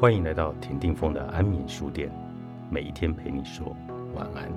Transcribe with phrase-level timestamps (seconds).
[0.00, 2.10] 欢迎来到田定峰的安眠书店，
[2.70, 3.76] 每一天陪你说
[4.14, 4.50] 晚安。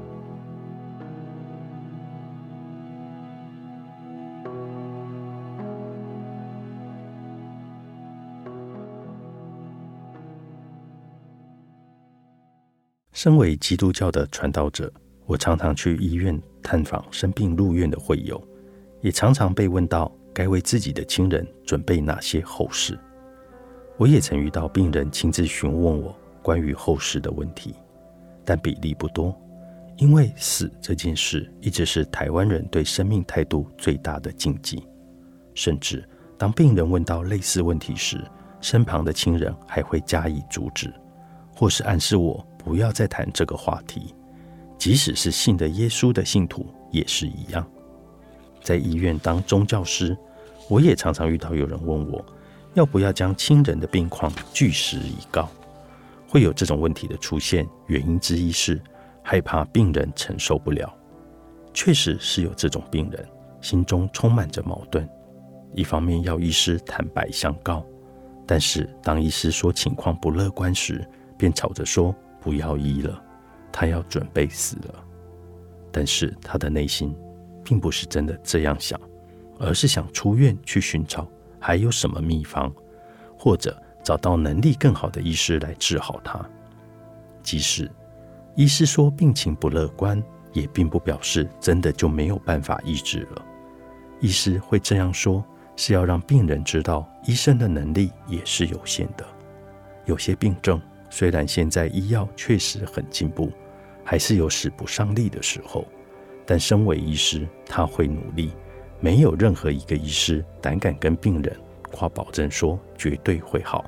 [13.12, 14.90] 身为基督教的传道者，
[15.26, 18.42] 我常常去医院探访生病入院的会友，
[19.02, 22.98] 也常常被问到该为自己的亲人准备哪些后事。
[23.98, 27.76] 我也曾遇到病人亲自询问我关于后事的问题，
[28.44, 29.34] 但比例不多，
[29.98, 34.84] 因为死这件事一直是台湾人对生命态度最大的禁忌。
[35.54, 36.04] 甚至
[36.38, 38.20] 当病人问到类似问题时，
[38.60, 40.92] 身旁的亲人还会加以阻止，
[41.56, 44.16] 或是暗示我不要再谈这个话题。
[44.78, 47.66] 即使是信的耶稣的信徒也是一样。
[48.62, 50.18] 在医院当宗教师，
[50.68, 52.26] 我也常常遇到有人问我。
[52.74, 55.50] 要不要将亲人的病况据实以告？
[56.28, 58.82] 会有这种问题的出现，原因之一是
[59.22, 60.92] 害怕病人承受不了。
[61.74, 63.28] 确实是有这种病人，
[63.62, 65.08] 心中充满着矛盾。
[65.76, 67.86] 一方面要医师坦白相告，
[68.48, 71.08] 但是当医师说情况不乐观时，
[71.38, 73.24] 便吵着说不要医了，
[73.72, 75.04] 他要准备死了。
[75.92, 77.16] 但是他的内心
[77.64, 79.00] 并不是真的这样想，
[79.60, 81.28] 而是想出院去寻找。
[81.66, 82.70] 还有什么秘方，
[83.40, 86.46] 或者找到能力更好的医师来治好他？
[87.42, 87.90] 即使
[88.58, 93.46] 医师说病情不乐观，也并不表示真的就没有办法医治了。
[94.20, 95.42] 医师会这样说，
[95.78, 99.26] 是要让病人知道，医生的能力也是有限的。
[100.04, 103.50] 有些病症虽然现在医药确实很进步，
[104.04, 105.88] 还是有使不上力的时候，
[106.46, 108.52] 但身为医师，他会努力。
[109.04, 111.54] 没有任何一个医师胆敢跟病人
[111.92, 113.84] 夸保证说绝对会好，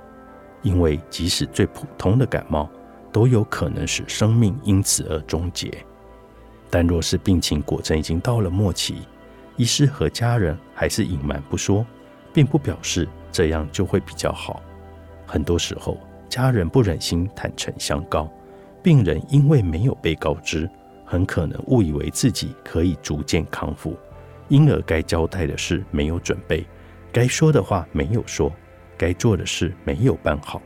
[0.61, 2.69] 因为即使最普通的感冒，
[3.13, 5.71] 都有可能使生命因此而终结。
[6.69, 9.03] 但若是病情果真已经到了末期，
[9.55, 11.85] 医师和家人还是隐瞒不说，
[12.33, 14.61] 并不表示这样就会比较好。
[15.25, 15.97] 很多时候，
[16.27, 18.29] 家人不忍心坦诚相告，
[18.83, 20.69] 病人因为没有被告知，
[21.05, 23.95] 很可能误以为自己可以逐渐康复。
[24.47, 26.65] 因而该交代的事没有准备，
[27.11, 28.51] 该说的话没有说，
[28.97, 30.61] 该做的事没有办好。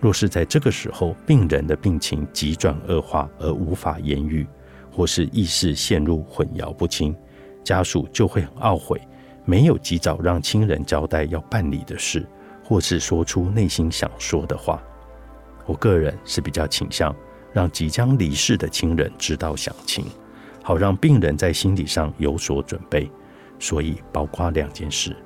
[0.00, 4.46] 若是在这个时候，病人的病情急转恶化而无法言语，
[4.90, 7.14] 或是意识陷入混淆不清，
[7.62, 9.00] 家属就会很懊悔，
[9.44, 12.26] 没有及早让亲人交代要办理的事，
[12.64, 14.82] 或是说出内心想说的话。
[15.66, 17.14] 我个人是比较倾向
[17.52, 20.04] 让即将离世的亲人知道详情。
[20.62, 23.10] 好让病人在心理上有所准备，
[23.58, 25.16] 所以包括两件事：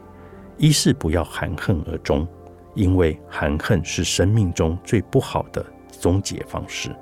[0.56, 2.26] 一是不要含恨而终，
[2.74, 5.64] 因为含恨是生命中最不好的
[6.00, 6.94] 终结方式。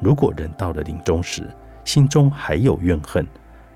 [0.00, 1.48] 如果人到了临终时，
[1.84, 3.26] 心中还有怨恨，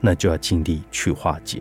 [0.00, 1.60] 那就要尽力去化解。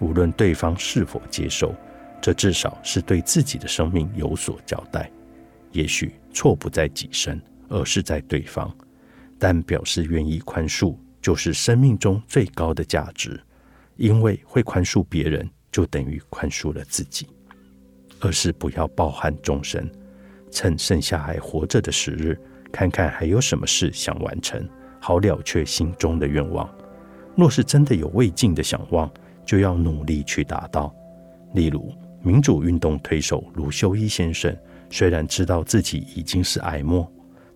[0.00, 1.72] 无论对方是否接受，
[2.20, 5.08] 这至少是对自己的生命有所交代。
[5.70, 8.72] 也许错不在己身，而是在对方，
[9.38, 10.96] 但表示愿意宽恕。
[11.24, 13.40] 就是生命中最高的价值，
[13.96, 17.26] 因为会宽恕别人，就等于宽恕了自己。
[18.20, 19.90] 而是不要抱憾终生，
[20.50, 22.38] 趁剩下还活着的时日，
[22.70, 24.68] 看看还有什么事想完成，
[25.00, 26.68] 好了却心中的愿望。
[27.34, 29.10] 若是真的有未尽的想望，
[29.46, 30.94] 就要努力去达到。
[31.54, 31.90] 例如，
[32.22, 34.54] 民主运动推手卢修一先生，
[34.90, 37.10] 虽然知道自己已经是癌末，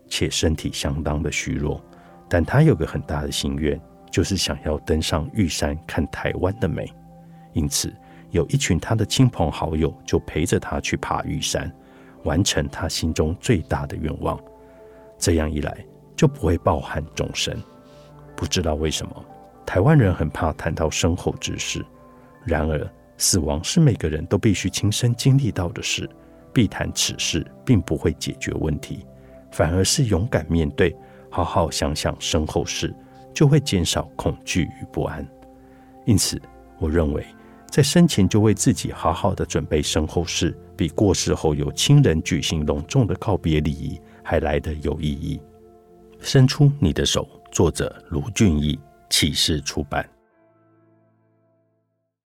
[0.08, 1.84] 且身体相当的虚弱。
[2.28, 3.81] 但他有个很大的心愿，
[4.11, 6.93] 就是想要登上玉山看台湾的美。
[7.53, 7.93] 因此，
[8.31, 11.72] 有一群他的亲朋好友就陪着他去爬玉山，
[12.25, 14.39] 完成他心中最大的愿望。
[15.19, 15.77] 这样一来，
[16.15, 17.56] 就不会抱憾终生。
[18.37, 19.25] 不知道为什么，
[19.66, 21.84] 台湾人很怕谈到身后之事。
[22.45, 26.09] 然而，死亡是每个人都必须亲身经历到的事，
[26.53, 29.04] 必谈此事并不会解决问题，
[29.51, 30.95] 反而是勇敢面对。
[31.30, 32.95] 好好想想身后事，
[33.34, 35.27] 就会减少恐惧与不安。
[36.07, 36.41] 因此，
[36.78, 37.27] 我认为
[37.71, 45.41] 在生前就为自己好好的准备身后事，比过世后有亲人举行隆重的告别礼仪还来得有意义。
[46.21, 48.78] 伸出你的手，作者卢俊义，
[49.10, 50.09] 启示出版。